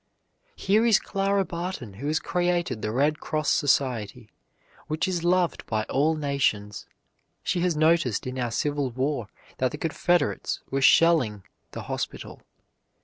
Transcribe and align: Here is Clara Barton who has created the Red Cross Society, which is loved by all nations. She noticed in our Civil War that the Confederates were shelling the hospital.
Here 0.55 0.83
is 0.83 0.97
Clara 0.97 1.45
Barton 1.45 1.93
who 1.93 2.07
has 2.07 2.19
created 2.19 2.81
the 2.81 2.91
Red 2.91 3.19
Cross 3.19 3.51
Society, 3.51 4.31
which 4.87 5.07
is 5.07 5.23
loved 5.23 5.63
by 5.67 5.83
all 5.83 6.15
nations. 6.15 6.87
She 7.43 7.59
noticed 7.61 8.25
in 8.25 8.39
our 8.39 8.49
Civil 8.49 8.89
War 8.89 9.27
that 9.59 9.69
the 9.69 9.77
Confederates 9.77 10.59
were 10.71 10.81
shelling 10.81 11.43
the 11.73 11.83
hospital. 11.83 12.41